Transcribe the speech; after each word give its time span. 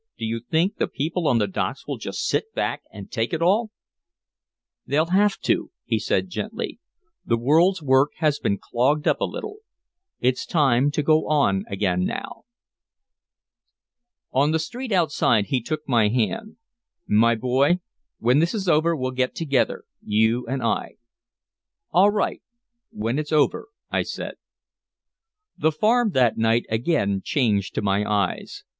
Do 0.17 0.25
you 0.25 0.39
think 0.39 0.77
the 0.77 0.87
people 0.87 1.27
on 1.27 1.37
the 1.37 1.45
docks 1.45 1.85
will 1.87 1.99
just 1.99 2.25
sit 2.25 2.55
back 2.55 2.81
and 2.91 3.11
take 3.11 3.33
it 3.33 3.41
all?" 3.43 3.69
"They'll 4.87 5.11
have 5.11 5.37
to," 5.41 5.69
he 5.85 5.99
said 5.99 6.27
gently. 6.27 6.79
"The 7.23 7.37
world's 7.37 7.83
work 7.83 8.09
has 8.15 8.39
been 8.39 8.57
clogged 8.57 9.07
up 9.07 9.21
a 9.21 9.25
little. 9.25 9.57
It's 10.19 10.43
to 10.47 11.03
go 11.05 11.27
on 11.27 11.65
again 11.67 12.03
now." 12.03 12.45
On 14.31 14.49
the 14.49 14.57
street 14.57 14.91
outside 14.91 15.45
he 15.53 15.61
took 15.61 15.87
my 15.87 16.07
hand: 16.07 16.57
"My 17.05 17.35
boy, 17.35 17.79
when 18.17 18.39
this 18.39 18.55
is 18.55 18.67
over 18.67 18.95
we'll 18.95 19.11
get 19.11 19.35
together, 19.35 19.83
you 20.01 20.47
and 20.47 20.63
I." 20.63 20.95
"All 21.91 22.09
right 22.09 22.41
when 22.89 23.19
it's 23.19 23.31
over," 23.31 23.67
I 23.91 24.01
said. 24.01 24.33
The 25.59 25.71
Farm 25.71 26.09
that 26.13 26.39
night 26.39 26.65
again 26.69 27.21
changed 27.23 27.75
to 27.75 27.83
my 27.83 28.03
eyes. 28.03 28.63